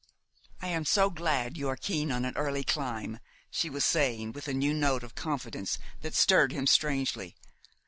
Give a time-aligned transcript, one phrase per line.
[0.63, 3.19] "I am so glad you are keen on an early climb,"
[3.51, 7.35] she was saying, with a new note of confidence that stirred him strangely.